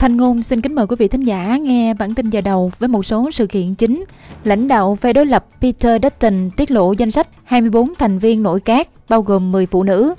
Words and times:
Thanh 0.00 0.16
Ngôn 0.16 0.42
xin 0.42 0.60
kính 0.60 0.74
mời 0.74 0.86
quý 0.86 0.96
vị 0.98 1.08
thính 1.08 1.20
giả 1.20 1.56
nghe 1.56 1.94
bản 1.94 2.14
tin 2.14 2.30
giờ 2.30 2.40
đầu 2.40 2.72
với 2.78 2.88
một 2.88 3.06
số 3.06 3.30
sự 3.30 3.46
kiện 3.46 3.74
chính. 3.74 4.04
Lãnh 4.44 4.68
đạo 4.68 4.96
phe 4.96 5.12
đối 5.12 5.26
lập 5.26 5.46
Peter 5.60 6.02
Dutton 6.02 6.50
tiết 6.56 6.70
lộ 6.70 6.92
danh 6.92 7.10
sách 7.10 7.28
24 7.44 7.94
thành 7.98 8.18
viên 8.18 8.42
nội 8.42 8.60
các, 8.60 8.88
bao 9.08 9.22
gồm 9.22 9.52
10 9.52 9.66
phụ 9.66 9.82
nữ. 9.82 10.14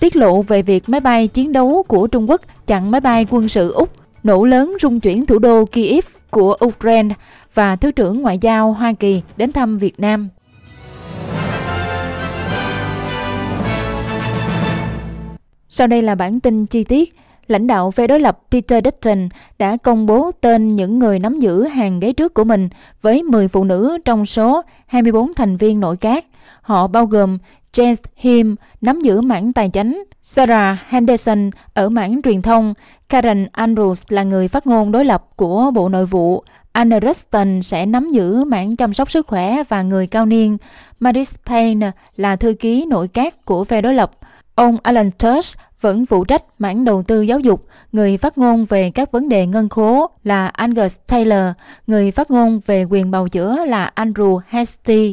Tiết 0.00 0.16
lộ 0.16 0.42
về 0.42 0.62
việc 0.62 0.88
máy 0.88 1.00
bay 1.00 1.28
chiến 1.28 1.52
đấu 1.52 1.84
của 1.88 2.06
Trung 2.06 2.30
Quốc 2.30 2.40
chặn 2.66 2.90
máy 2.90 3.00
bay 3.00 3.26
quân 3.30 3.48
sự 3.48 3.72
Úc, 3.72 3.90
nổ 4.22 4.44
lớn 4.44 4.76
rung 4.82 5.00
chuyển 5.00 5.26
thủ 5.26 5.38
đô 5.38 5.64
Kiev 5.64 6.04
của 6.30 6.56
Ukraine 6.64 7.14
và 7.54 7.76
Thứ 7.76 7.90
trưởng 7.90 8.22
Ngoại 8.22 8.38
giao 8.38 8.72
Hoa 8.72 8.92
Kỳ 8.92 9.22
đến 9.36 9.52
thăm 9.52 9.78
Việt 9.78 10.00
Nam. 10.00 10.28
Sau 15.68 15.86
đây 15.86 16.02
là 16.02 16.14
bản 16.14 16.40
tin 16.40 16.66
chi 16.66 16.84
tiết 16.84 17.14
lãnh 17.50 17.66
đạo 17.66 17.90
phe 17.90 18.06
đối 18.06 18.20
lập 18.20 18.38
Peter 18.50 18.84
Dutton 18.84 19.28
đã 19.58 19.76
công 19.76 20.06
bố 20.06 20.30
tên 20.40 20.68
những 20.68 20.98
người 20.98 21.18
nắm 21.18 21.38
giữ 21.38 21.64
hàng 21.64 22.00
ghế 22.00 22.12
trước 22.12 22.34
của 22.34 22.44
mình 22.44 22.68
với 23.02 23.22
10 23.22 23.48
phụ 23.48 23.64
nữ 23.64 23.98
trong 24.04 24.26
số 24.26 24.62
24 24.86 25.34
thành 25.34 25.56
viên 25.56 25.80
nội 25.80 25.96
các. 25.96 26.24
Họ 26.62 26.86
bao 26.86 27.06
gồm 27.06 27.38
James 27.72 27.96
Him 28.16 28.56
nắm 28.80 29.00
giữ 29.00 29.20
mảng 29.20 29.52
tài 29.52 29.68
chính, 29.68 30.04
Sarah 30.22 30.78
Henderson 30.88 31.50
ở 31.74 31.88
mảng 31.88 32.20
truyền 32.24 32.42
thông, 32.42 32.74
Karen 33.08 33.46
Andrews 33.52 34.04
là 34.08 34.22
người 34.22 34.48
phát 34.48 34.66
ngôn 34.66 34.92
đối 34.92 35.04
lập 35.04 35.24
của 35.36 35.70
Bộ 35.74 35.88
Nội 35.88 36.06
vụ, 36.06 36.44
Anna 36.72 36.98
Ruston 37.00 37.62
sẽ 37.62 37.86
nắm 37.86 38.08
giữ 38.10 38.44
mảng 38.44 38.76
chăm 38.76 38.94
sóc 38.94 39.10
sức 39.10 39.26
khỏe 39.26 39.62
và 39.68 39.82
người 39.82 40.06
cao 40.06 40.26
niên, 40.26 40.56
Maris 41.00 41.34
Payne 41.46 41.90
là 42.16 42.36
thư 42.36 42.54
ký 42.54 42.86
nội 42.86 43.08
các 43.08 43.44
của 43.44 43.64
phe 43.64 43.82
đối 43.82 43.94
lập, 43.94 44.10
ông 44.54 44.76
Alan 44.82 45.10
Tush 45.10 45.58
vẫn 45.80 46.06
phụ 46.06 46.24
trách 46.24 46.44
mảng 46.58 46.84
đầu 46.84 47.02
tư 47.02 47.22
giáo 47.22 47.40
dục, 47.40 47.66
người 47.92 48.16
phát 48.16 48.38
ngôn 48.38 48.64
về 48.64 48.90
các 48.90 49.12
vấn 49.12 49.28
đề 49.28 49.46
ngân 49.46 49.68
khố 49.68 50.10
là 50.24 50.46
Angus 50.46 50.96
Taylor, 51.08 51.54
người 51.86 52.10
phát 52.10 52.30
ngôn 52.30 52.60
về 52.66 52.84
quyền 52.84 53.10
bầu 53.10 53.28
chữa 53.28 53.64
là 53.64 53.92
Andrew 53.96 54.40
Hastie. 54.46 55.12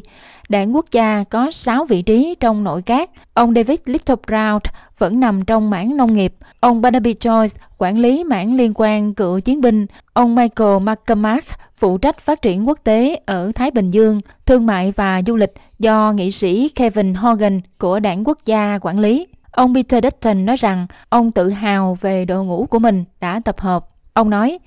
Đảng 0.50 0.76
quốc 0.76 0.86
gia 0.92 1.24
có 1.24 1.52
6 1.52 1.86
vị 1.86 2.02
trí 2.02 2.36
trong 2.40 2.64
nội 2.64 2.82
các. 2.82 3.10
Ông 3.34 3.54
David 3.54 3.80
Little 3.86 4.16
Brown 4.28 4.60
vẫn 4.98 5.20
nằm 5.20 5.46
trong 5.46 5.70
mảng 5.70 5.98
nông 5.98 6.14
nghiệp. 6.14 6.34
Ông 6.60 6.82
Barnaby 6.82 7.14
Joyce 7.14 7.58
quản 7.78 8.00
lý 8.00 8.24
mảng 8.24 8.56
liên 8.56 8.72
quan 8.76 9.14
cựu 9.14 9.40
chiến 9.40 9.62
binh. 9.62 9.86
Ông 10.14 10.36
Michael 10.36 10.80
McCormack 10.80 11.48
phụ 11.78 11.98
trách 11.98 12.20
phát 12.20 12.42
triển 12.42 12.68
quốc 12.68 12.80
tế 12.84 13.20
ở 13.26 13.52
Thái 13.56 13.72
Bình 13.72 13.92
Dương, 13.92 14.22
thương 14.46 14.66
mại 14.66 14.94
và 14.96 15.22
du 15.28 15.36
lịch 15.36 15.54
do 15.80 16.14
nghị 16.16 16.32
sĩ 16.32 16.70
Kevin 16.70 17.14
Hogan 17.14 17.62
của 17.78 18.00
đảng 18.00 18.28
quốc 18.28 18.38
gia 18.46 18.80
quản 18.82 19.00
lý. 19.00 19.28
Ông 19.58 19.76
Peter 19.76 20.04
Dutton 20.04 20.46
nói 20.46 20.56
rằng 20.56 20.88
ông 21.10 21.32
tự 21.32 21.50
hào 21.50 21.98
về 22.02 22.26
đội 22.26 22.46
ngũ 22.46 22.66
của 22.66 22.80
mình 22.80 23.04
đã 23.22 23.42
tập 23.46 23.60
hợp. 23.60 23.86
Ông 24.14 24.30
nói, 24.30 24.60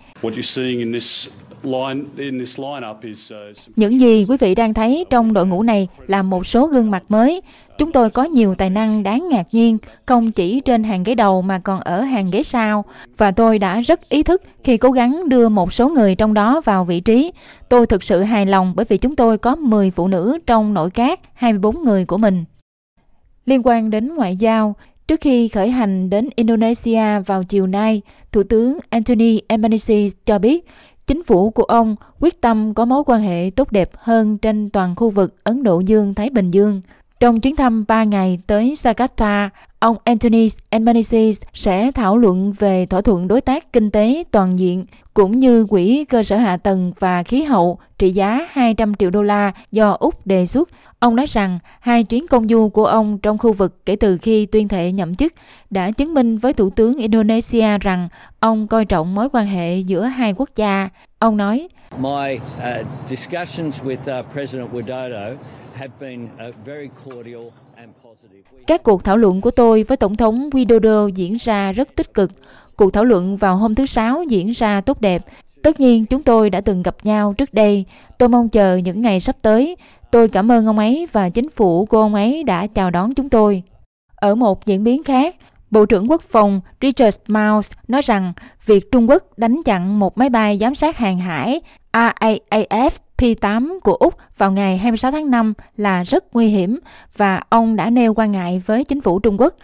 những 3.77 4.01
gì 4.01 4.27
quý 4.29 4.37
vị 4.41 4.55
đang 4.55 4.75
thấy 4.75 5.05
trong 5.11 5.33
đội 5.33 5.47
ngũ 5.47 5.63
này 5.63 5.89
là 6.07 6.23
một 6.23 6.47
số 6.47 6.67
gương 6.67 6.91
mặt 6.91 7.03
mới. 7.09 7.43
Chúng 7.79 7.93
tôi 7.93 8.11
có 8.11 8.25
nhiều 8.25 8.55
tài 8.55 8.71
năng 8.71 9.03
đáng 9.03 9.29
ngạc 9.31 9.47
nhiên, 9.53 9.79
không 10.07 10.31
chỉ 10.33 10.61
trên 10.61 10.85
hàng 10.85 11.03
ghế 11.03 11.15
đầu 11.15 11.43
mà 11.43 11.59
còn 11.59 11.81
ở 11.81 12.01
hàng 12.01 12.31
ghế 12.31 12.43
sau. 12.43 12.85
Và 13.17 13.31
tôi 13.31 13.59
đã 13.59 13.81
rất 13.81 14.09
ý 14.09 14.23
thức 14.23 14.43
khi 14.65 14.77
cố 14.77 14.91
gắng 14.91 15.29
đưa 15.29 15.49
một 15.49 15.73
số 15.73 15.89
người 15.89 16.15
trong 16.15 16.35
đó 16.35 16.61
vào 16.65 16.85
vị 16.85 17.01
trí. 17.01 17.33
Tôi 17.69 17.87
thực 17.87 18.03
sự 18.03 18.23
hài 18.23 18.47
lòng 18.47 18.73
bởi 18.77 18.87
vì 18.89 18.97
chúng 18.97 19.17
tôi 19.17 19.39
có 19.39 19.57
10 19.57 19.91
phụ 19.91 20.09
nữ 20.09 20.39
trong 20.47 20.75
nội 20.75 20.91
các 20.91 21.21
24 21.35 21.85
người 21.85 22.05
của 22.05 22.19
mình. 22.19 22.45
Liên 23.51 23.63
quan 23.65 23.91
đến 23.91 24.15
ngoại 24.15 24.37
giao, 24.37 24.77
trước 25.09 25.21
khi 25.21 25.49
khởi 25.49 25.71
hành 25.71 26.11
đến 26.11 26.29
Indonesia 26.37 27.21
vào 27.27 27.43
chiều 27.43 27.67
nay, 27.67 28.03
Thủ 28.33 28.43
tướng 28.43 28.79
Anthony 28.91 29.41
Albanese 29.49 30.09
cho 30.25 30.39
biết 30.39 30.67
chính 31.07 31.25
phủ 31.25 31.51
của 31.51 31.63
ông 31.63 31.97
quyết 32.21 32.41
tâm 32.41 32.75
có 32.75 32.85
mối 32.85 33.03
quan 33.07 33.23
hệ 33.23 33.51
tốt 33.57 33.73
đẹp 33.73 33.91
hơn 33.95 34.39
trên 34.39 34.71
toàn 34.71 34.95
khu 34.97 35.11
vực 35.11 35.35
Ấn 35.45 35.63
Độ 35.63 35.81
Dương-Thái 35.81 36.31
Bình 36.31 36.51
Dương. 36.51 36.81
Trong 37.21 37.41
chuyến 37.41 37.57
thăm 37.57 37.85
3 37.89 38.05
ngày 38.05 38.39
tới 38.47 38.75
Jakarta, 38.77 39.49
ông 39.79 39.97
Anthony 40.05 40.49
Albanese 40.71 41.31
sẽ 41.55 41.93
thảo 41.93 42.19
luận 42.19 42.53
về 42.59 42.87
thỏa 42.87 43.01
thuận 43.01 43.29
đối 43.29 43.41
tác 43.41 43.73
kinh 43.73 43.91
tế 43.91 44.25
toàn 44.31 44.59
diện 44.59 44.85
cũng 45.15 45.39
như 45.39 45.67
quỹ 45.67 46.05
cơ 46.05 46.23
sở 46.23 46.37
hạ 46.37 46.57
tầng 46.57 46.93
và 46.99 47.23
khí 47.23 47.43
hậu 47.43 47.79
trị 47.99 48.11
giá 48.11 48.49
200 48.51 48.95
triệu 48.95 49.11
đô 49.11 49.23
la 49.23 49.53
do 49.73 49.91
Úc 49.91 50.27
đề 50.27 50.47
xuất. 50.47 50.69
Ông 50.99 51.17
nói 51.17 51.27
rằng 51.27 51.59
hai 51.81 52.05
chuyến 52.05 52.27
công 52.27 52.49
du 52.49 52.69
của 52.69 52.87
ông 52.87 53.19
trong 53.19 53.39
khu 53.39 53.53
vực 53.53 53.87
kể 53.87 53.97
từ 53.97 54.19
khi 54.19 54.47
tuyên 54.47 54.69
thệ 54.69 54.93
nhậm 54.93 55.15
chức 55.15 55.35
đã 55.71 55.91
chứng 55.91 56.15
minh 56.15 56.39
với 56.39 56.53
Thủ 56.53 56.71
tướng 56.71 56.99
Indonesia 56.99 57.79
rằng 57.79 58.09
ông 58.41 58.67
coi 58.67 58.85
trọng 58.85 59.15
mối 59.15 59.29
quan 59.33 59.47
hệ 59.47 59.79
giữa 59.79 60.05
hai 60.05 60.35
quốc 60.37 60.51
gia. 60.57 60.89
Ông 61.19 61.37
nói, 61.37 61.69
My 61.99 62.41
uh, 62.59 62.87
discussions 63.09 63.83
with 63.83 64.09
uh, 64.09 64.23
President 64.33 64.73
Widodo 64.73 65.37
have 65.75 65.93
been 66.01 66.29
uh, 66.39 66.55
very 66.65 66.91
cordial 67.05 67.51
các 68.67 68.83
cuộc 68.83 69.05
thảo 69.05 69.17
luận 69.17 69.41
của 69.41 69.51
tôi 69.51 69.83
với 69.83 69.97
Tổng 69.97 70.17
thống 70.17 70.51
Widodo 70.51 71.09
diễn 71.09 71.37
ra 71.41 71.73
rất 71.73 71.97
tích 71.97 72.15
cực. 72.15 72.31
Cuộc 72.77 72.93
thảo 72.93 73.05
luận 73.05 73.37
vào 73.37 73.57
hôm 73.57 73.75
thứ 73.75 73.87
Sáu 73.87 74.23
diễn 74.23 74.51
ra 74.51 74.81
tốt 74.81 75.01
đẹp. 75.01 75.25
Tất 75.63 75.81
nhiên 75.81 76.07
chúng 76.07 76.23
tôi 76.23 76.51
đã 76.51 76.61
từng 76.61 76.83
gặp 76.83 76.97
nhau 77.03 77.35
trước 77.39 77.55
đây. 77.55 77.85
Tôi 78.19 78.29
mong 78.29 78.49
chờ 78.49 78.77
những 78.77 79.03
ngày 79.03 79.21
sắp 79.21 79.37
tới. 79.43 79.77
Tôi 80.11 80.29
cảm 80.29 80.53
ơn 80.53 80.67
ông 80.67 80.79
ấy 80.79 81.09
và 81.13 81.29
chính 81.29 81.51
phủ 81.51 81.85
của 81.85 81.99
ông 81.99 82.15
ấy 82.15 82.43
đã 82.43 82.67
chào 82.67 82.91
đón 82.91 83.15
chúng 83.15 83.29
tôi. 83.29 83.63
Ở 84.15 84.35
một 84.35 84.67
diễn 84.67 84.85
biến 84.85 85.03
khác, 85.03 85.37
Bộ 85.71 85.87
trưởng 85.87 86.11
Quốc 86.11 86.23
phòng 86.23 86.61
Richard 86.81 87.19
Miles 87.29 87.73
nói 87.89 88.03
rằng 88.03 88.33
việc 88.67 88.93
Trung 88.93 89.11
Quốc 89.11 89.39
đánh 89.39 89.63
chặn 89.65 89.99
một 89.99 90.19
máy 90.19 90.31
bay 90.31 90.59
giám 90.59 90.75
sát 90.75 90.97
hàng 90.97 91.19
hải 91.19 91.61
AAAF 91.93 92.91
P8 93.19 93.79
của 93.81 93.95
Úc 93.95 94.15
vào 94.39 94.53
ngày 94.53 94.79
26 94.79 95.13
tháng 95.13 95.31
5 95.31 95.55
là 95.77 96.03
rất 96.05 96.25
nguy 96.35 96.49
hiểm 96.49 96.79
và 97.17 97.43
ông 97.49 97.77
đã 97.77 97.91
nêu 97.91 98.15
quan 98.15 98.33
ngại 98.33 98.63
với 98.67 98.85
chính 98.85 99.01
phủ 99.01 99.19
Trung 99.19 99.41
Quốc. 99.41 99.55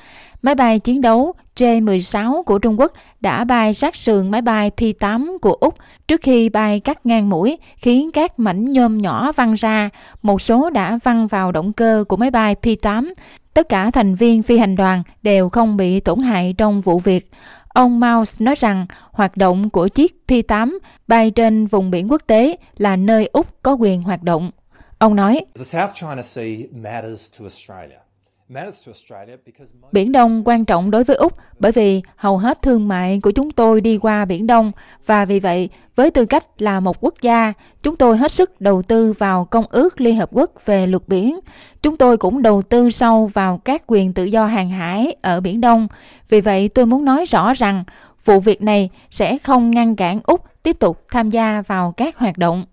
Máy 0.42 0.54
bay 0.54 0.78
chiến 0.78 1.00
đấu 1.00 1.32
J-16 1.56 2.42
của 2.42 2.58
Trung 2.58 2.80
Quốc 2.80 2.92
đã 3.20 3.44
bay 3.44 3.74
sát 3.74 3.96
sườn 3.96 4.30
máy 4.30 4.42
bay 4.42 4.70
P-8 4.76 5.38
của 5.38 5.52
Úc 5.52 5.74
trước 6.08 6.20
khi 6.22 6.48
bay 6.48 6.80
cắt 6.80 7.06
ngang 7.06 7.28
mũi, 7.28 7.58
khiến 7.76 8.10
các 8.12 8.38
mảnh 8.38 8.72
nhôm 8.72 8.98
nhỏ 8.98 9.32
văng 9.32 9.54
ra. 9.54 9.90
Một 10.22 10.42
số 10.42 10.70
đã 10.70 10.98
văng 11.04 11.26
vào 11.26 11.52
động 11.52 11.72
cơ 11.72 12.04
của 12.08 12.16
máy 12.16 12.30
bay 12.30 12.54
P-8. 12.62 13.12
Tất 13.54 13.68
cả 13.68 13.90
thành 13.90 14.14
viên 14.14 14.42
phi 14.42 14.58
hành 14.58 14.76
đoàn 14.76 15.02
đều 15.22 15.48
không 15.48 15.76
bị 15.76 16.00
tổn 16.00 16.20
hại 16.20 16.54
trong 16.58 16.80
vụ 16.80 16.98
việc. 16.98 17.30
Ông 17.76 18.00
Maus 18.00 18.40
nói 18.40 18.54
rằng 18.54 18.86
hoạt 19.12 19.36
động 19.36 19.70
của 19.70 19.88
chiếc 19.88 20.16
P-8 20.28 20.78
bay 21.08 21.30
trên 21.30 21.66
vùng 21.66 21.90
biển 21.90 22.10
quốc 22.10 22.22
tế 22.26 22.56
là 22.76 22.96
nơi 22.96 23.28
Úc 23.32 23.62
có 23.62 23.72
quyền 23.72 24.02
hoạt 24.02 24.22
động. 24.22 24.50
Ông 24.98 25.16
nói, 25.16 25.44
Biển 29.92 30.12
Đông 30.12 30.42
quan 30.44 30.64
trọng 30.64 30.90
đối 30.90 31.04
với 31.04 31.16
Úc 31.16 31.32
bởi 31.58 31.72
vì 31.72 32.02
hầu 32.16 32.38
hết 32.38 32.62
thương 32.62 32.88
mại 32.88 33.20
của 33.22 33.30
chúng 33.30 33.50
tôi 33.50 33.80
đi 33.80 33.98
qua 33.98 34.24
Biển 34.24 34.46
Đông 34.46 34.72
và 35.06 35.24
vì 35.24 35.40
vậy, 35.40 35.68
với 35.96 36.10
tư 36.10 36.24
cách 36.24 36.44
là 36.58 36.80
một 36.80 36.96
quốc 37.00 37.14
gia, 37.20 37.52
chúng 37.82 37.96
tôi 37.96 38.16
hết 38.16 38.32
sức 38.32 38.60
đầu 38.60 38.82
tư 38.82 39.12
vào 39.18 39.44
Công 39.44 39.64
ước 39.70 40.00
Liên 40.00 40.16
Hợp 40.16 40.28
Quốc 40.32 40.50
về 40.66 40.86
luật 40.86 41.08
biển. 41.08 41.40
Chúng 41.82 41.96
tôi 41.96 42.16
cũng 42.16 42.42
đầu 42.42 42.62
tư 42.62 42.90
sâu 42.90 43.26
vào 43.26 43.58
các 43.58 43.82
quyền 43.86 44.12
tự 44.12 44.24
do 44.24 44.46
hàng 44.46 44.70
hải 44.70 45.16
ở 45.22 45.40
Biển 45.40 45.60
Đông. 45.60 45.88
Vì 46.28 46.40
vậy, 46.40 46.68
tôi 46.68 46.86
muốn 46.86 47.04
nói 47.04 47.24
rõ 47.24 47.54
rằng 47.54 47.84
vụ 48.24 48.40
việc 48.40 48.62
này 48.62 48.90
sẽ 49.10 49.38
không 49.38 49.70
ngăn 49.70 49.96
cản 49.96 50.20
Úc 50.24 50.44
tiếp 50.62 50.78
tục 50.78 51.04
tham 51.10 51.30
gia 51.30 51.62
vào 51.62 51.92
các 51.92 52.16
hoạt 52.16 52.38
động. 52.38 52.64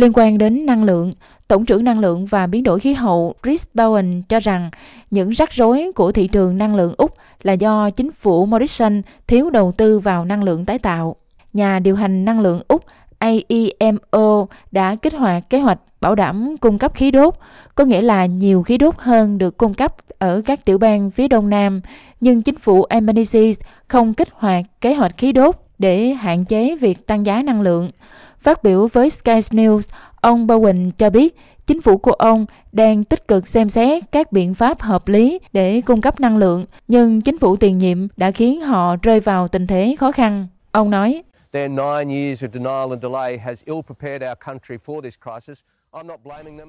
Liên 0.00 0.12
quan 0.14 0.38
đến 0.38 0.66
năng 0.66 0.84
lượng, 0.84 1.12
Tổng 1.48 1.64
trưởng 1.64 1.84
Năng 1.84 1.98
lượng 1.98 2.26
và 2.26 2.46
Biến 2.46 2.62
đổi 2.62 2.80
khí 2.80 2.94
hậu 2.94 3.34
Chris 3.42 3.64
Bowen 3.74 4.22
cho 4.28 4.40
rằng 4.40 4.70
những 5.10 5.30
rắc 5.30 5.52
rối 5.52 5.92
của 5.94 6.12
thị 6.12 6.26
trường 6.26 6.58
năng 6.58 6.74
lượng 6.74 6.94
Úc 6.96 7.14
là 7.42 7.52
do 7.52 7.90
chính 7.90 8.12
phủ 8.12 8.46
Morrison 8.46 9.02
thiếu 9.26 9.50
đầu 9.50 9.72
tư 9.72 9.98
vào 9.98 10.24
năng 10.24 10.42
lượng 10.42 10.64
tái 10.64 10.78
tạo. 10.78 11.16
Nhà 11.52 11.78
điều 11.78 11.96
hành 11.96 12.24
năng 12.24 12.40
lượng 12.40 12.60
Úc 12.68 12.84
AEMO 13.18 14.46
đã 14.70 14.96
kích 14.96 15.14
hoạt 15.14 15.50
kế 15.50 15.58
hoạch 15.58 15.78
bảo 16.00 16.14
đảm 16.14 16.56
cung 16.60 16.78
cấp 16.78 16.94
khí 16.94 17.10
đốt, 17.10 17.34
có 17.74 17.84
nghĩa 17.84 18.02
là 18.02 18.26
nhiều 18.26 18.62
khí 18.62 18.78
đốt 18.78 18.94
hơn 18.98 19.38
được 19.38 19.56
cung 19.56 19.74
cấp 19.74 19.94
ở 20.18 20.42
các 20.46 20.64
tiểu 20.64 20.78
bang 20.78 21.10
phía 21.10 21.28
đông 21.28 21.50
nam, 21.50 21.80
nhưng 22.20 22.42
chính 22.42 22.58
phủ 22.58 22.82
Albanese 22.82 23.50
không 23.88 24.14
kích 24.14 24.28
hoạt 24.32 24.64
kế 24.80 24.94
hoạch 24.94 25.18
khí 25.18 25.32
đốt 25.32 25.56
để 25.78 26.08
hạn 26.08 26.44
chế 26.44 26.76
việc 26.76 27.06
tăng 27.06 27.26
giá 27.26 27.42
năng 27.42 27.62
lượng. 27.62 27.90
Phát 28.40 28.62
biểu 28.62 28.86
với 28.86 29.10
Sky 29.10 29.32
News, 29.32 29.80
ông 30.20 30.46
Bowen 30.46 30.90
cho 30.90 31.10
biết 31.10 31.36
chính 31.66 31.82
phủ 31.82 31.98
của 31.98 32.12
ông 32.12 32.46
đang 32.72 33.04
tích 33.04 33.28
cực 33.28 33.48
xem 33.48 33.70
xét 33.70 34.02
các 34.12 34.32
biện 34.32 34.54
pháp 34.54 34.80
hợp 34.80 35.08
lý 35.08 35.38
để 35.52 35.80
cung 35.80 36.00
cấp 36.00 36.20
năng 36.20 36.36
lượng, 36.36 36.66
nhưng 36.88 37.20
chính 37.20 37.38
phủ 37.38 37.56
tiền 37.56 37.78
nhiệm 37.78 38.06
đã 38.16 38.30
khiến 38.30 38.60
họ 38.60 38.96
rơi 39.02 39.20
vào 39.20 39.48
tình 39.48 39.66
thế 39.66 39.96
khó 39.98 40.12
khăn. 40.12 40.46
Ông 40.72 40.90
nói, 40.90 41.22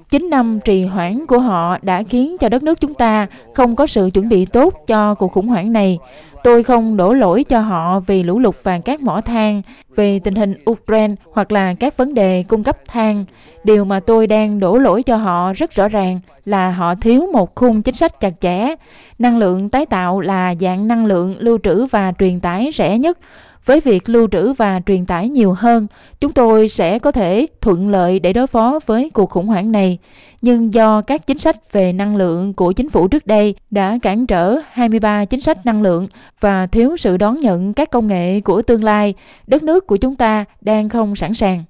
9 0.10 0.30
năm 0.30 0.60
trì 0.66 0.86
hoãn 0.86 1.26
của 1.28 1.40
họ 1.40 1.78
đã 1.82 2.04
khiến 2.04 2.38
cho 2.38 2.50
đất 2.50 2.64
nước 2.64 2.82
chúng 2.82 2.94
ta 2.94 3.28
không 3.54 3.76
có 3.76 3.88
sự 3.88 4.10
chuẩn 4.14 4.30
bị 4.30 4.46
tốt 4.46 4.74
cho 4.88 5.16
cuộc 5.16 5.32
khủng 5.32 5.48
hoảng 5.48 5.74
này. 5.74 6.00
Tôi 6.44 6.64
không 6.64 6.98
đổ 6.98 7.14
lỗi 7.14 7.44
cho 7.44 7.60
họ 7.60 8.00
vì 8.00 8.24
lũ 8.24 8.40
lụt 8.40 8.56
và 8.64 8.80
các 8.80 9.02
mỏ 9.02 9.22
than, 9.22 9.62
vì 9.96 10.20
tình 10.20 10.36
hình 10.36 10.54
Ukraine 10.70 11.16
hoặc 11.32 11.52
là 11.52 11.74
các 11.74 11.98
vấn 11.98 12.14
đề 12.14 12.44
cung 12.48 12.64
cấp 12.64 12.78
than. 12.88 13.26
Điều 13.64 13.86
mà 13.86 14.00
tôi 14.00 14.28
đang 14.28 14.60
đổ 14.60 14.78
lỗi 14.78 15.04
cho 15.04 15.16
họ 15.16 15.54
rất 15.54 15.72
rõ 15.72 15.88
ràng 15.88 16.20
là 16.46 16.72
họ 16.72 16.96
thiếu 16.96 17.28
một 17.34 17.56
khung 17.56 17.82
chính 17.82 17.96
sách 17.96 18.20
chặt 18.20 18.34
chẽ. 18.42 18.76
Năng 19.20 19.38
lượng 19.38 19.70
tái 19.70 19.86
tạo 19.86 20.20
là 20.20 20.56
dạng 20.60 20.88
năng 20.88 21.06
lượng 21.06 21.36
lưu 21.40 21.58
trữ 21.64 21.86
và 21.86 22.14
truyền 22.20 22.40
tải 22.40 22.70
rẻ 22.74 22.98
nhất 22.98 23.18
với 23.66 23.80
việc 23.80 24.10
lưu 24.10 24.28
trữ 24.32 24.54
và 24.54 24.82
truyền 24.86 25.06
tải 25.06 25.30
nhiều 25.30 25.54
hơn, 25.54 25.88
chúng 26.20 26.34
tôi 26.34 26.70
sẽ 26.70 27.00
có 27.00 27.12
thể 27.12 27.48
thuận 27.62 27.90
lợi 27.90 28.20
để 28.20 28.34
đối 28.34 28.48
phó 28.48 28.80
với 28.86 29.10
cuộc 29.10 29.30
khủng 29.30 29.48
hoảng 29.48 29.72
này. 29.72 29.98
Nhưng 30.42 30.74
do 30.74 31.02
các 31.02 31.28
chính 31.28 31.38
sách 31.38 31.72
về 31.74 31.94
năng 31.94 32.16
lượng 32.16 32.54
của 32.54 32.72
chính 32.72 32.90
phủ 32.90 33.08
trước 33.08 33.28
đây 33.28 33.56
đã 33.72 33.98
cản 34.02 34.28
trở 34.28 34.58
23 34.72 35.26
chính 35.26 35.42
sách 35.42 35.66
năng 35.66 35.82
lượng 35.82 36.08
và 36.40 36.68
thiếu 36.68 36.98
sự 36.98 37.18
đón 37.18 37.40
nhận 37.40 37.74
các 37.74 37.92
công 37.92 38.08
nghệ 38.08 38.40
của 38.40 38.62
tương 38.62 38.84
lai, 38.84 39.14
đất 39.48 39.64
nước 39.64 39.88
của 39.88 39.98
chúng 39.98 40.16
ta 40.16 40.46
đang 40.62 40.90
không 40.90 41.16
sẵn 41.16 41.34
sàng. 41.34 41.64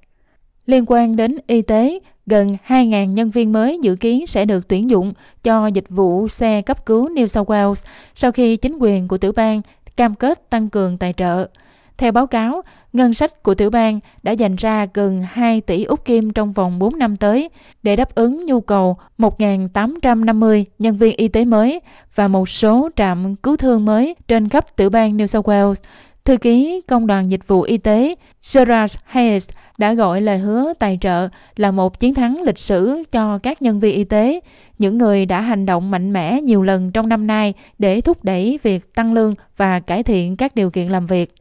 Liên 0.66 0.86
quan 0.88 1.16
đến 1.16 1.38
y 1.48 1.62
tế, 1.62 2.00
gần 2.26 2.58
2.000 2.68 3.06
nhân 3.06 3.30
viên 3.30 3.52
mới 3.52 3.80
dự 3.82 3.96
kiến 3.96 4.28
sẽ 4.28 4.46
được 4.46 4.68
tuyển 4.68 4.90
dụng 4.90 5.14
cho 5.44 5.68
dịch 5.68 5.90
vụ 5.90 6.28
xe 6.28 6.62
cấp 6.62 6.86
cứu 6.86 7.10
New 7.10 7.28
South 7.28 7.50
Wales 7.50 7.86
sau 8.16 8.32
khi 8.32 8.58
chính 8.58 8.78
quyền 8.78 9.08
của 9.08 9.18
tiểu 9.18 9.32
bang 9.36 9.62
cam 9.98 10.16
kết 10.16 10.50
tăng 10.50 10.70
cường 10.70 10.98
tài 10.98 11.14
trợ. 11.18 11.48
Theo 11.98 12.12
báo 12.12 12.28
cáo, 12.28 12.62
ngân 12.94 13.14
sách 13.14 13.44
của 13.44 13.54
tiểu 13.54 13.70
bang 13.70 14.00
đã 14.24 14.32
dành 14.32 14.56
ra 14.56 14.88
gần 14.94 15.24
2 15.32 15.62
tỷ 15.62 15.84
Úc 15.84 16.06
Kim 16.06 16.34
trong 16.34 16.54
vòng 16.54 16.80
4 16.80 17.00
năm 17.00 17.16
tới 17.16 17.50
để 17.84 17.96
đáp 17.96 18.16
ứng 18.16 18.46
nhu 18.46 18.62
cầu 18.62 18.98
1.850 19.18 20.64
nhân 20.80 20.98
viên 20.98 21.16
y 21.16 21.28
tế 21.28 21.46
mới 21.46 21.80
và 22.16 22.28
một 22.28 22.50
số 22.50 22.90
trạm 22.96 23.36
cứu 23.36 23.58
thương 23.58 23.86
mới 23.86 24.16
trên 24.28 24.50
khắp 24.50 24.76
tiểu 24.76 24.90
bang 24.90 25.18
New 25.18 25.26
South 25.26 25.48
Wales. 25.48 25.76
Thư 26.26 26.38
ký 26.38 26.82
Công 26.88 27.08
đoàn 27.08 27.32
Dịch 27.32 27.48
vụ 27.48 27.62
Y 27.62 27.78
tế 27.78 28.16
Gerard 28.54 28.98
Hayes 29.06 29.50
đã 29.78 29.94
gọi 29.94 30.22
lời 30.22 30.38
hứa 30.38 30.74
tài 30.80 30.98
trợ 31.02 31.28
là 31.56 31.72
một 31.72 32.00
chiến 32.00 32.14
thắng 32.14 32.42
lịch 32.42 32.60
sử 32.60 33.04
cho 33.12 33.38
các 33.38 33.62
nhân 33.62 33.80
viên 33.80 33.96
y 33.96 34.04
tế, 34.04 34.40
những 34.80 34.98
người 34.98 35.26
đã 35.26 35.42
hành 35.42 35.66
động 35.66 35.92
mạnh 35.92 36.14
mẽ 36.14 36.42
nhiều 36.42 36.62
lần 36.62 36.92
trong 36.92 37.10
năm 37.10 37.28
nay 37.28 37.54
để 37.80 38.02
thúc 38.02 38.24
đẩy 38.24 38.60
việc 38.64 38.96
tăng 38.96 39.14
lương 39.14 39.36
và 39.58 39.80
cải 39.80 40.04
thiện 40.04 40.38
các 40.38 40.56
điều 40.56 40.70
kiện 40.70 40.90
làm 40.90 41.08
việc. 41.08 41.34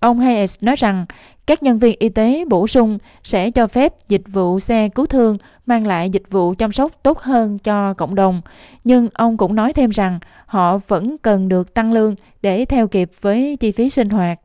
Ông 0.00 0.20
Hayes 0.20 0.58
nói 0.60 0.76
rằng, 0.76 1.06
các 1.46 1.62
nhân 1.62 1.78
viên 1.78 1.96
y 1.98 2.08
tế 2.08 2.44
bổ 2.48 2.66
sung 2.66 2.98
sẽ 3.24 3.50
cho 3.50 3.66
phép 3.66 3.92
dịch 4.08 4.22
vụ 4.32 4.60
xe 4.60 4.88
cứu 4.88 5.06
thương 5.06 5.38
mang 5.66 5.86
lại 5.86 6.10
dịch 6.10 6.22
vụ 6.30 6.54
chăm 6.58 6.72
sóc 6.72 6.92
tốt 7.02 7.18
hơn 7.18 7.58
cho 7.58 7.94
cộng 7.94 8.14
đồng. 8.14 8.40
Nhưng 8.84 9.08
ông 9.14 9.36
cũng 9.36 9.54
nói 9.54 9.72
thêm 9.72 9.90
rằng, 9.90 10.18
họ 10.46 10.78
vẫn 10.88 11.16
cần 11.22 11.48
được 11.48 11.74
tăng 11.74 11.92
lương 11.92 12.14
để 12.42 12.64
theo 12.64 12.88
kịp 12.88 13.10
với 13.20 13.56
chi 13.56 13.72
phí 13.72 13.88
sinh 13.88 14.08
hoạt. 14.08 14.40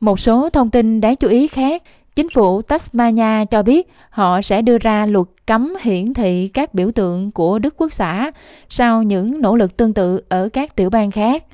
Một 0.00 0.20
số 0.20 0.50
thông 0.50 0.70
tin 0.70 1.00
đáng 1.00 1.16
chú 1.16 1.28
ý 1.28 1.46
khác, 1.46 1.82
Chính 2.14 2.28
phủ 2.30 2.62
Tasmania 2.62 3.44
cho 3.50 3.62
biết 3.62 3.88
họ 4.10 4.40
sẽ 4.40 4.62
đưa 4.62 4.78
ra 4.78 5.06
luật 5.06 5.26
cấm 5.46 5.74
hiển 5.80 6.14
thị 6.14 6.48
các 6.54 6.74
biểu 6.74 6.90
tượng 6.90 7.30
của 7.30 7.58
Đức 7.58 7.74
Quốc 7.76 7.92
xã 7.92 8.30
sau 8.68 9.02
những 9.02 9.40
nỗ 9.40 9.56
lực 9.56 9.76
tương 9.76 9.94
tự 9.94 10.20
ở 10.28 10.48
các 10.52 10.76
tiểu 10.76 10.90
bang 10.90 11.10
khác. 11.10 11.44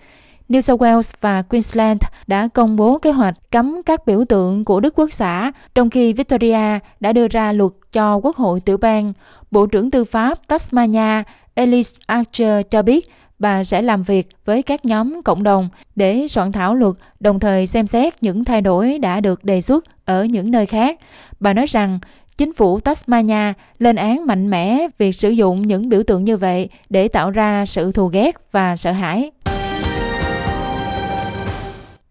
New 0.48 0.60
South 0.60 0.82
Wales 0.82 1.12
và 1.20 1.42
Queensland 1.42 2.02
đã 2.26 2.48
công 2.48 2.76
bố 2.76 2.98
kế 2.98 3.10
hoạch 3.10 3.34
cấm 3.50 3.82
các 3.86 4.06
biểu 4.06 4.24
tượng 4.24 4.64
của 4.64 4.80
Đức 4.80 4.94
Quốc 4.98 5.12
xã, 5.12 5.52
trong 5.74 5.90
khi 5.90 6.12
Victoria 6.12 6.78
đã 7.00 7.12
đưa 7.12 7.28
ra 7.28 7.52
luật 7.52 7.72
cho 7.92 8.16
Quốc 8.16 8.36
hội 8.36 8.60
tiểu 8.60 8.76
bang. 8.76 9.12
Bộ 9.50 9.66
trưởng 9.66 9.90
Tư 9.90 10.04
pháp 10.04 10.48
Tasmania 10.48 11.22
Elise 11.54 11.98
Archer 12.06 12.66
cho 12.70 12.82
biết 12.82 13.10
bà 13.38 13.64
sẽ 13.64 13.82
làm 13.82 14.02
việc 14.02 14.28
với 14.44 14.62
các 14.62 14.84
nhóm 14.84 15.22
cộng 15.22 15.42
đồng 15.42 15.68
để 15.96 16.26
soạn 16.28 16.52
thảo 16.52 16.74
luật, 16.74 16.94
đồng 17.20 17.40
thời 17.40 17.66
xem 17.66 17.86
xét 17.86 18.22
những 18.22 18.44
thay 18.44 18.60
đổi 18.60 18.98
đã 18.98 19.20
được 19.20 19.44
đề 19.44 19.60
xuất 19.60 19.84
ở 20.04 20.24
những 20.24 20.50
nơi 20.50 20.66
khác. 20.66 21.00
Bà 21.40 21.52
nói 21.52 21.66
rằng 21.66 21.98
chính 22.36 22.52
phủ 22.52 22.80
Tasmania 22.80 23.52
lên 23.78 23.96
án 23.96 24.26
mạnh 24.26 24.50
mẽ 24.50 24.86
việc 24.98 25.12
sử 25.12 25.30
dụng 25.30 25.62
những 25.62 25.88
biểu 25.88 26.02
tượng 26.02 26.24
như 26.24 26.36
vậy 26.36 26.68
để 26.90 27.08
tạo 27.08 27.30
ra 27.30 27.66
sự 27.66 27.92
thù 27.92 28.06
ghét 28.06 28.36
và 28.52 28.76
sợ 28.76 28.92
hãi. 28.92 29.30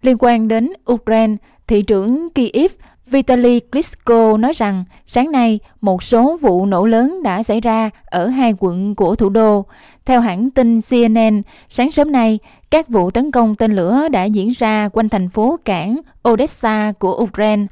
Liên 0.06 0.18
quan 0.19 0.48
đến 0.48 0.69
Ukraine, 0.92 1.36
thị 1.68 1.81
trưởng 1.81 2.30
Kyiv 2.36 2.72
Vitaly 3.07 3.60
Klitschko 3.60 4.38
nói 4.38 4.54
rằng 4.54 4.84
sáng 5.06 5.31
nay 5.31 5.60
một 5.81 6.04
số 6.04 6.38
vụ 6.42 6.66
nổ 6.66 6.86
lớn 6.86 7.24
đã 7.24 7.44
xảy 7.44 7.62
ra 7.62 7.90
ở 8.06 8.28
hai 8.28 8.54
quận 8.60 8.96
của 8.96 9.16
thủ 9.16 9.30
đô. 9.30 9.66
Theo 10.06 10.22
hãng 10.22 10.50
tin 10.52 10.80
CNN, 10.81 11.42
sáng 11.69 11.92
sớm 11.92 12.12
nay, 12.12 12.40
các 12.72 12.90
vụ 12.90 13.12
tấn 13.12 13.31
công 13.31 13.56
tên 13.56 13.75
lửa 13.75 14.07
đã 14.12 14.24
diễn 14.24 14.50
ra 14.50 14.90
quanh 14.90 15.10
thành 15.10 15.30
phố 15.30 15.57
cảng 15.66 16.02
Odessa 16.30 16.94
của 17.00 17.18
Ukraine. 17.24 17.66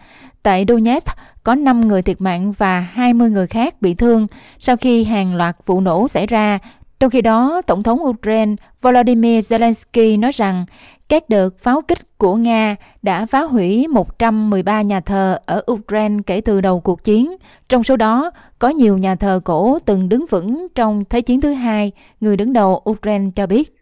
Tại 0.43 0.65
Donetsk, 0.67 1.07
có 1.43 1.55
5 1.55 1.87
người 1.87 2.01
thiệt 2.01 2.21
mạng 2.21 2.53
và 2.57 2.79
20 2.79 3.29
người 3.29 3.47
khác 3.47 3.81
bị 3.81 3.93
thương 3.93 4.27
sau 4.59 4.77
khi 4.77 5.03
hàng 5.03 5.35
loạt 5.35 5.57
vụ 5.65 5.81
nổ 5.81 6.07
xảy 6.07 6.27
ra 6.27 6.59
trong 7.03 7.09
khi 7.09 7.21
đó, 7.21 7.61
Tổng 7.67 7.83
thống 7.83 7.99
Ukraine 8.03 8.55
Volodymyr 8.81 9.53
Zelensky 9.53 10.19
nói 10.19 10.31
rằng 10.31 10.65
các 11.09 11.29
đợt 11.29 11.49
pháo 11.59 11.81
kích 11.81 12.17
của 12.17 12.35
Nga 12.35 12.75
đã 13.01 13.25
phá 13.25 13.41
hủy 13.41 13.87
113 13.87 14.81
nhà 14.81 14.99
thờ 14.99 15.37
ở 15.45 15.63
Ukraine 15.71 16.17
kể 16.25 16.41
từ 16.41 16.61
đầu 16.61 16.79
cuộc 16.79 17.03
chiến. 17.03 17.35
Trong 17.69 17.83
số 17.83 17.95
đó, 17.95 18.31
có 18.59 18.69
nhiều 18.69 18.97
nhà 18.97 19.15
thờ 19.15 19.39
cổ 19.45 19.79
từng 19.85 20.09
đứng 20.09 20.25
vững 20.29 20.67
trong 20.75 21.03
Thế 21.09 21.21
chiến 21.21 21.41
thứ 21.41 21.53
hai, 21.53 21.91
người 22.21 22.37
đứng 22.37 22.53
đầu 22.53 22.81
Ukraine 22.89 23.29
cho 23.35 23.47
biết. 23.47 23.75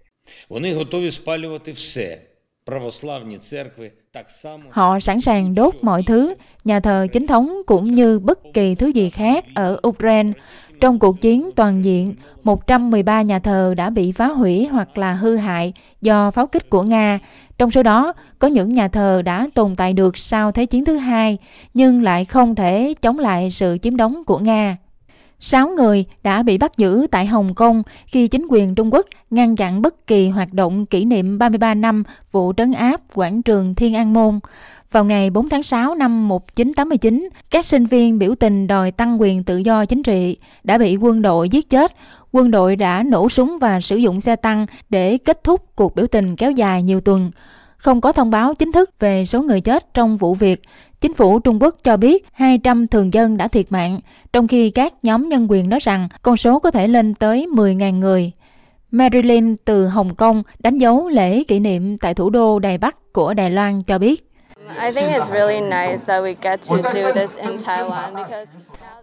Họ 4.70 5.00
sẵn 5.00 5.22
sàng 5.22 5.56
đốt 5.56 5.76
mọi 5.82 6.04
thứ, 6.08 6.34
nhà 6.64 6.80
thờ 6.80 7.08
chính 7.12 7.28
thống 7.28 7.62
cũng 7.66 7.86
như 7.86 8.20
bất 8.20 8.40
kỳ 8.54 8.76
thứ 8.76 8.88
gì 8.88 9.10
khác 9.10 9.46
ở 9.56 9.80
Ukraine. 9.88 10.32
Trong 10.82 11.00
cuộc 11.00 11.22
chiến 11.22 11.50
toàn 11.56 11.84
diện, 11.84 12.16
113 12.44 13.22
nhà 13.22 13.40
thờ 13.40 13.74
đã 13.78 13.90
bị 13.90 14.12
phá 14.12 14.28
hủy 14.28 14.68
hoặc 14.68 14.98
là 14.98 15.14
hư 15.14 15.36
hại 15.36 15.74
do 16.02 16.32
pháo 16.32 16.48
kích 16.48 16.70
của 16.70 16.84
Nga. 16.84 17.20
Trong 17.58 17.72
số 17.72 17.84
đó, 17.84 18.14
có 18.40 18.48
những 18.48 18.74
nhà 18.74 18.88
thờ 18.88 19.22
đã 19.26 19.48
tồn 19.54 19.76
tại 19.76 19.94
được 19.94 20.18
sau 20.18 20.52
Thế 20.52 20.66
chiến 20.66 20.86
thứ 20.86 20.98
hai, 20.98 21.38
nhưng 21.74 22.04
lại 22.04 22.26
không 22.26 22.56
thể 22.56 22.94
chống 23.02 23.20
lại 23.20 23.52
sự 23.52 23.78
chiếm 23.82 23.98
đóng 23.98 24.24
của 24.26 24.40
Nga. 24.40 24.78
Sáu 25.44 25.70
người 25.70 26.06
đã 26.24 26.44
bị 26.44 26.58
bắt 26.58 26.78
giữ 26.78 27.08
tại 27.12 27.26
Hồng 27.26 27.54
Kông 27.54 27.84
khi 28.08 28.28
chính 28.28 28.48
quyền 28.50 28.76
Trung 28.76 28.94
Quốc 28.94 29.06
ngăn 29.30 29.56
chặn 29.56 29.82
bất 29.82 30.08
kỳ 30.08 30.30
hoạt 30.30 30.54
động 30.54 30.86
kỷ 30.86 31.06
niệm 31.06 31.38
33 31.38 31.74
năm 31.74 32.04
vụ 32.32 32.54
trấn 32.58 32.74
áp 32.74 33.02
quảng 33.14 33.42
trường 33.42 33.76
Thiên 33.76 33.96
An 33.96 34.14
Môn. 34.14 34.40
Vào 34.92 35.06
ngày 35.06 35.30
4 35.30 35.50
tháng 35.50 35.64
6 35.64 35.96
năm 35.96 36.28
1989, 36.28 37.30
các 37.52 37.66
sinh 37.66 37.86
viên 37.86 38.20
biểu 38.20 38.36
tình 38.36 38.68
đòi 38.68 38.92
tăng 38.92 39.22
quyền 39.22 39.44
tự 39.44 39.58
do 39.58 39.86
chính 39.86 40.04
trị 40.04 40.38
đã 40.64 40.78
bị 40.78 40.96
quân 40.96 41.22
đội 41.22 41.50
giết 41.50 41.70
chết. 41.70 41.92
Quân 42.32 42.52
đội 42.52 42.76
đã 42.76 43.04
nổ 43.04 43.30
súng 43.30 43.58
và 43.62 43.82
sử 43.82 43.96
dụng 43.96 44.22
xe 44.22 44.36
tăng 44.36 44.66
để 44.90 45.18
kết 45.18 45.44
thúc 45.44 45.66
cuộc 45.76 45.96
biểu 45.96 46.08
tình 46.08 46.36
kéo 46.36 46.52
dài 46.52 46.84
nhiều 46.84 47.02
tuần. 47.02 47.32
Không 47.78 48.02
có 48.02 48.12
thông 48.12 48.30
báo 48.30 48.54
chính 48.54 48.72
thức 48.72 48.90
về 49.00 49.26
số 49.26 49.42
người 49.42 49.62
chết 49.62 49.94
trong 49.94 50.18
vụ 50.18 50.34
việc, 50.34 50.62
chính 51.02 51.14
phủ 51.14 51.40
Trung 51.40 51.62
Quốc 51.62 51.76
cho 51.84 51.98
biết 51.98 52.26
200 52.34 52.88
thường 52.88 53.14
dân 53.14 53.38
đã 53.38 53.48
thiệt 53.48 53.66
mạng, 53.70 54.00
trong 54.34 54.48
khi 54.48 54.70
các 54.70 54.94
nhóm 55.04 55.28
nhân 55.28 55.48
quyền 55.50 55.70
nói 55.70 55.80
rằng 55.80 56.08
con 56.22 56.38
số 56.38 56.60
có 56.60 56.72
thể 56.72 56.88
lên 56.88 57.14
tới 57.14 57.48
10.000 57.54 58.00
người. 58.00 58.32
Marilyn 58.92 59.56
từ 59.66 59.88
Hồng 59.88 60.16
Kông 60.16 60.44
đánh 60.60 60.78
dấu 60.78 61.08
lễ 61.08 61.44
kỷ 61.44 61.60
niệm 61.60 61.98
tại 61.98 62.14
thủ 62.14 62.30
đô 62.30 62.60
Đài 62.60 62.78
Bắc 62.78 63.14
của 63.14 63.34
Đài 63.34 63.50
Loan 63.50 63.82
cho 63.82 63.98
biết. 63.98 64.28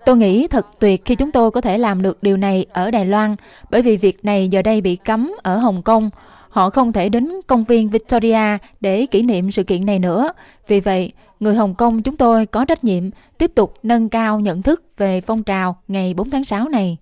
Tôi 0.05 0.17
nghĩ 0.17 0.49
thật 0.49 0.67
tuyệt 0.79 1.05
khi 1.05 1.15
chúng 1.15 1.31
tôi 1.31 1.51
có 1.51 1.61
thể 1.61 1.79
làm 1.79 2.03
được 2.03 2.23
điều 2.23 2.37
này 2.37 2.67
ở 2.73 2.91
Đài 2.91 3.05
Loan, 3.05 3.37
bởi 3.71 3.83
vì 3.83 3.97
việc 3.97 4.25
này 4.25 4.49
giờ 4.49 4.63
đây 4.63 4.81
bị 4.81 4.97
cấm 4.97 5.33
ở 5.43 5.57
Hồng 5.57 5.83
Kông. 5.83 6.11
Họ 6.49 6.71
không 6.71 6.93
thể 6.93 7.09
đến 7.09 7.31
công 7.47 7.65
viên 7.65 7.91
Victoria 7.91 8.59
để 8.81 9.07
kỷ 9.07 9.23
niệm 9.23 9.51
sự 9.51 9.63
kiện 9.63 9.87
này 9.87 9.99
nữa. 9.99 10.33
Vì 10.69 10.81
vậy, 10.81 11.13
người 11.41 11.55
Hồng 11.55 11.75
Kông 11.75 12.03
chúng 12.03 12.17
tôi 12.17 12.47
có 12.47 12.65
trách 12.65 12.85
nhiệm 12.85 13.11
tiếp 13.39 13.53
tục 13.55 13.75
nâng 13.83 14.09
cao 14.09 14.41
nhận 14.41 14.63
thức 14.63 14.83
về 14.97 15.21
phong 15.21 15.43
trào 15.43 15.77
ngày 15.89 16.15
4 16.15 16.31
tháng 16.31 16.45
6 16.45 16.69
này. 16.69 16.97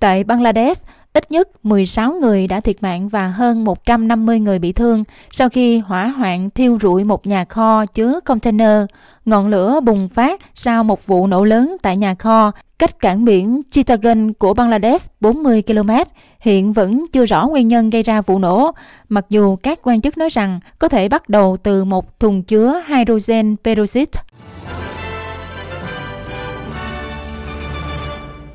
Tại 0.00 0.24
Bangladesh, 0.24 0.84
ít 1.12 1.30
nhất 1.30 1.64
16 1.64 2.12
người 2.12 2.46
đã 2.46 2.60
thiệt 2.60 2.82
mạng 2.82 3.08
và 3.08 3.28
hơn 3.28 3.64
150 3.64 4.40
người 4.40 4.58
bị 4.58 4.72
thương 4.72 5.04
sau 5.30 5.48
khi 5.48 5.78
hỏa 5.78 6.08
hoạn 6.08 6.50
thiêu 6.50 6.78
rụi 6.82 7.04
một 7.04 7.26
nhà 7.26 7.44
kho 7.44 7.86
chứa 7.86 8.20
container. 8.24 8.84
Ngọn 9.24 9.48
lửa 9.48 9.80
bùng 9.80 10.08
phát 10.08 10.40
sau 10.54 10.84
một 10.84 11.06
vụ 11.06 11.26
nổ 11.26 11.44
lớn 11.44 11.76
tại 11.82 11.96
nhà 11.96 12.14
kho 12.14 12.52
cách 12.78 13.00
cảng 13.00 13.24
biển 13.24 13.62
Chittagong 13.70 14.34
của 14.34 14.54
Bangladesh 14.54 15.12
40 15.20 15.62
km. 15.62 15.90
Hiện 16.40 16.72
vẫn 16.72 17.06
chưa 17.12 17.26
rõ 17.26 17.46
nguyên 17.46 17.68
nhân 17.68 17.90
gây 17.90 18.02
ra 18.02 18.20
vụ 18.20 18.38
nổ, 18.38 18.70
mặc 19.08 19.24
dù 19.28 19.56
các 19.56 19.78
quan 19.82 20.00
chức 20.00 20.18
nói 20.18 20.28
rằng 20.28 20.60
có 20.78 20.88
thể 20.88 21.08
bắt 21.08 21.28
đầu 21.28 21.56
từ 21.62 21.84
một 21.84 22.20
thùng 22.20 22.42
chứa 22.42 22.82
hydrogen 22.88 23.56
peroxide 23.64 24.22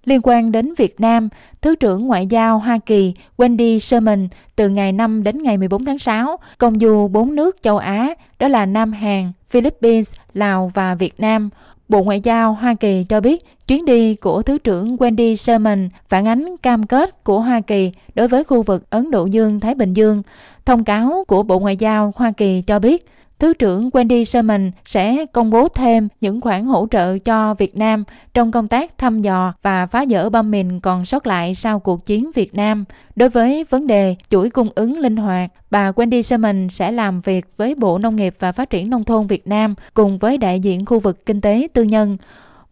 Liên 0.06 0.20
quan 0.24 0.52
đến 0.52 0.74
Việt 0.78 1.00
Nam, 1.00 1.30
Thứ 1.62 1.76
trưởng 1.76 2.08
Ngoại 2.08 2.28
giao 2.28 2.60
Hoa 2.60 2.80
Kỳ 2.86 3.14
Wendy 3.38 3.80
Sherman 3.80 4.28
từ 4.56 4.70
ngày 4.70 4.92
5 4.92 5.24
đến 5.24 5.44
ngày 5.44 5.58
14 5.58 5.86
tháng 5.86 6.00
6 6.00 6.38
công 6.58 6.80
du 6.80 7.08
bốn 7.08 7.36
nước 7.36 7.58
châu 7.62 7.78
Á, 7.78 8.14
đó 8.40 8.48
là 8.48 8.66
Nam 8.66 8.94
Hàn, 8.94 9.32
Philippines, 9.50 10.14
Lào 10.34 10.72
và 10.74 10.96
Việt 10.96 11.14
Nam. 11.18 11.50
Bộ 11.94 12.04
Ngoại 12.04 12.22
giao 12.22 12.54
Hoa 12.54 12.74
Kỳ 12.74 13.04
cho 13.04 13.22
biết, 13.22 13.46
chuyến 13.68 13.86
đi 13.86 14.16
của 14.16 14.42
Thứ 14.42 14.58
trưởng 14.58 14.98
Wendy 14.98 15.36
Sherman 15.36 15.90
phản 16.10 16.28
ánh 16.28 16.58
cam 16.58 16.84
kết 16.84 17.24
của 17.24 17.40
Hoa 17.40 17.62
Kỳ 17.62 17.92
đối 18.16 18.28
với 18.28 18.44
khu 18.44 18.62
vực 18.62 18.90
Ấn 18.90 19.12
Độ 19.12 19.26
Dương-Thái 19.26 19.76
Bình 19.76 19.94
Dương. 19.94 20.24
Thông 20.66 20.84
cáo 20.84 21.24
của 21.28 21.44
Bộ 21.44 21.60
Ngoại 21.60 21.78
giao 21.78 22.14
Hoa 22.16 22.32
Kỳ 22.32 22.62
cho 22.62 22.80
biết 22.80 23.06
Thứ 23.40 23.54
trưởng 23.54 23.90
Wendy 23.90 24.24
Sherman 24.24 24.72
sẽ 24.86 25.26
công 25.26 25.50
bố 25.50 25.68
thêm 25.68 26.08
những 26.22 26.42
khoản 26.42 26.66
hỗ 26.66 26.88
trợ 26.92 27.18
cho 27.18 27.54
Việt 27.54 27.78
Nam 27.78 28.04
trong 28.34 28.52
công 28.52 28.68
tác 28.68 28.98
thăm 28.98 29.22
dò 29.22 29.54
và 29.62 29.86
phá 29.86 30.06
dỡ 30.10 30.30
bom 30.30 30.52
mìn 30.52 30.80
còn 30.80 31.06
sót 31.06 31.28
lại 31.28 31.56
sau 31.56 31.80
cuộc 31.80 32.06
chiến 32.06 32.32
Việt 32.36 32.56
Nam. 32.56 32.86
Đối 33.16 33.30
với 33.30 33.66
vấn 33.70 33.88
đề 33.88 34.16
chuỗi 34.30 34.50
cung 34.50 34.70
ứng 34.76 35.00
linh 35.00 35.16
hoạt, 35.16 35.52
bà 35.72 35.92
Wendy 35.92 36.22
Sherman 36.22 36.70
sẽ 36.70 36.92
làm 36.92 37.22
việc 37.22 37.46
với 37.58 37.76
Bộ 37.76 37.98
Nông 37.98 38.16
nghiệp 38.16 38.36
và 38.40 38.52
Phát 38.52 38.70
triển 38.70 38.90
Nông 38.90 39.04
thôn 39.04 39.28
Việt 39.28 39.48
Nam 39.48 39.76
cùng 39.94 40.18
với 40.18 40.38
đại 40.38 40.60
diện 40.60 40.86
khu 40.86 41.00
vực 41.00 41.26
kinh 41.26 41.42
tế 41.42 41.68
tư 41.74 41.84
nhân 41.84 42.18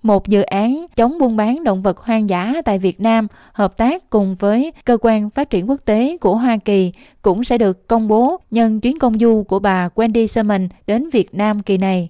một 0.04 0.28
dự 0.28 0.42
án 0.42 0.86
chống 0.96 1.18
buôn 1.20 1.36
bán 1.36 1.64
động 1.64 1.82
vật 1.82 1.98
hoang 1.98 2.30
dã 2.30 2.54
tại 2.66 2.80
Việt 2.80 3.00
Nam 3.00 3.28
hợp 3.54 3.78
tác 3.78 4.10
cùng 4.10 4.36
với 4.36 4.74
cơ 4.86 4.98
quan 5.02 5.30
phát 5.30 5.50
triển 5.50 5.70
quốc 5.70 5.82
tế 5.86 6.18
của 6.18 6.36
Hoa 6.36 6.58
Kỳ 6.66 6.92
cũng 7.22 7.44
sẽ 7.44 7.58
được 7.58 7.88
công 7.88 8.08
bố 8.08 8.40
nhân 8.52 8.80
chuyến 8.80 9.00
công 9.00 9.20
du 9.20 9.44
của 9.48 9.60
bà 9.60 9.90
Wendy 9.96 10.28
Sherman 10.28 10.70
đến 10.88 11.10
Việt 11.10 11.36
Nam 11.36 11.60
kỳ 11.60 11.78
này. 11.78 12.10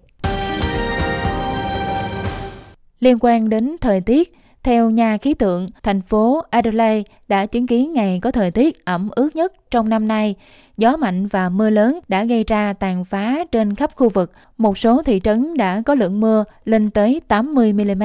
Liên 2.99 3.17
quan 3.21 3.49
đến 3.49 3.75
thời 3.81 4.01
tiết, 4.01 4.33
theo 4.63 4.89
nhà 4.89 5.17
khí 5.17 5.33
tượng, 5.33 5.69
thành 5.83 6.01
phố 6.01 6.41
Adelaide 6.49 7.11
đã 7.27 7.45
chứng 7.45 7.67
kiến 7.67 7.93
ngày 7.93 8.19
có 8.21 8.31
thời 8.31 8.51
tiết 8.51 8.85
ẩm 8.85 9.09
ướt 9.15 9.35
nhất 9.35 9.53
trong 9.71 9.89
năm 9.89 10.07
nay. 10.07 10.35
Gió 10.77 10.97
mạnh 10.97 11.27
và 11.27 11.49
mưa 11.49 11.69
lớn 11.69 11.99
đã 12.07 12.23
gây 12.23 12.43
ra 12.43 12.73
tàn 12.73 13.05
phá 13.05 13.43
trên 13.51 13.75
khắp 13.75 13.91
khu 13.95 14.09
vực. 14.09 14.31
Một 14.57 14.77
số 14.77 15.03
thị 15.03 15.21
trấn 15.23 15.57
đã 15.57 15.81
có 15.85 15.95
lượng 15.95 16.19
mưa 16.19 16.43
lên 16.65 16.89
tới 16.89 17.21
80 17.27 17.73
mm. 17.73 18.03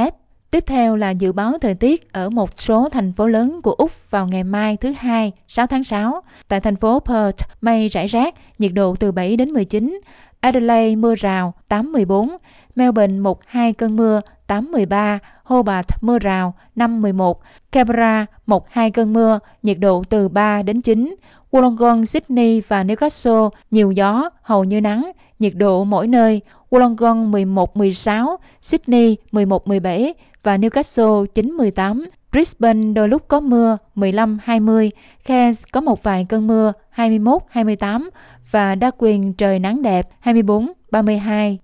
Tiếp 0.51 0.65
theo 0.67 0.97
là 0.97 1.11
dự 1.11 1.33
báo 1.33 1.59
thời 1.59 1.75
tiết 1.75 2.13
ở 2.13 2.31
một 2.31 2.51
số 2.61 2.89
thành 2.89 3.13
phố 3.13 3.27
lớn 3.27 3.61
của 3.63 3.73
Úc 3.73 4.11
vào 4.11 4.29
ngày 4.29 4.45
mai 4.45 4.77
thứ 4.77 4.95
hai 4.99 5.33
6 5.49 5.67
tháng 5.67 5.85
6. 5.85 6.21
Tại 6.49 6.61
thành 6.61 6.77
phố 6.77 7.01
Perth, 7.01 7.45
mây 7.61 7.89
rải 7.89 8.07
rác, 8.07 8.35
nhiệt 8.59 8.73
độ 8.75 8.95
từ 9.01 9.13
7 9.13 9.37
đến 9.37 9.51
19. 9.51 10.01
Adelaide 10.41 10.97
mưa 10.97 11.15
rào 11.15 11.55
8-14, 11.69 12.37
Melbourne 12.77 13.19
1-2 13.53 13.73
cơn 13.73 13.97
mưa 13.97 14.21
8-13, 14.49 15.19
Hobart 15.45 15.87
mưa 16.01 16.19
rào 16.19 16.55
5-11, 16.77 17.35
Canberra 17.73 18.27
1-2 18.47 18.91
cơn 18.91 19.13
mưa, 19.13 19.39
nhiệt 19.63 19.79
độ 19.79 20.03
từ 20.09 20.29
3 20.29 20.63
đến 20.63 20.81
9, 20.81 21.17
Wollongong, 21.51 22.05
Sydney 22.05 22.63
và 22.69 22.85
Newcastle 22.85 23.51
nhiều 23.71 23.91
gió, 23.91 24.31
hầu 24.43 24.65
như 24.65 24.81
nắng, 24.81 25.11
nhiệt 25.39 25.53
độ 25.57 25.85
mỗi 25.85 26.07
nơi 26.07 26.41
Wollongong 26.71 27.31
11-16, 27.31 28.37
Sydney 28.63 29.17
11-17 29.33 30.13
và 30.43 30.57
Newcastle 30.57 31.27
9-18. 31.35 32.07
Brisbane 32.33 32.93
đôi 32.93 33.09
lúc 33.09 33.29
có 33.29 33.41
mưa 33.41 33.79
15-20, 33.95 34.91
Cairns 35.25 35.65
có 35.73 35.81
một 35.81 36.03
vài 36.03 36.27
cơn 36.29 36.47
mưa 36.47 36.73
21-28 36.97 38.09
và 38.51 38.75
Darwin 38.75 39.33
trời 39.33 39.59
nắng 39.59 39.83
đẹp 39.83 40.09
24-32. 40.25 41.57